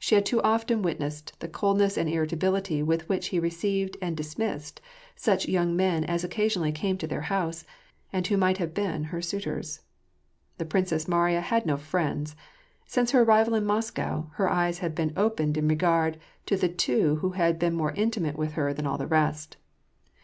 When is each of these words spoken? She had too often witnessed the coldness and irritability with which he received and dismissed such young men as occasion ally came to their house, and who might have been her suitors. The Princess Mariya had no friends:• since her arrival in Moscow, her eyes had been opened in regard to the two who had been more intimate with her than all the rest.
She 0.00 0.16
had 0.16 0.26
too 0.26 0.42
often 0.42 0.82
witnessed 0.82 1.38
the 1.38 1.46
coldness 1.46 1.96
and 1.96 2.08
irritability 2.08 2.82
with 2.82 3.08
which 3.08 3.28
he 3.28 3.38
received 3.38 3.96
and 4.02 4.16
dismissed 4.16 4.80
such 5.14 5.46
young 5.46 5.76
men 5.76 6.02
as 6.02 6.24
occasion 6.24 6.62
ally 6.62 6.72
came 6.72 6.98
to 6.98 7.06
their 7.06 7.20
house, 7.30 7.64
and 8.12 8.26
who 8.26 8.36
might 8.36 8.58
have 8.58 8.74
been 8.74 9.04
her 9.14 9.22
suitors. 9.22 9.82
The 10.58 10.64
Princess 10.64 11.06
Mariya 11.06 11.40
had 11.40 11.66
no 11.66 11.76
friends:• 11.76 12.34
since 12.84 13.12
her 13.12 13.22
arrival 13.22 13.54
in 13.54 13.64
Moscow, 13.64 14.26
her 14.32 14.50
eyes 14.50 14.80
had 14.80 14.92
been 14.92 15.12
opened 15.16 15.56
in 15.56 15.68
regard 15.68 16.18
to 16.46 16.56
the 16.56 16.68
two 16.68 17.18
who 17.22 17.30
had 17.30 17.56
been 17.60 17.74
more 17.76 17.92
intimate 17.92 18.34
with 18.36 18.54
her 18.54 18.74
than 18.74 18.88
all 18.88 18.98
the 18.98 19.06
rest. 19.06 19.56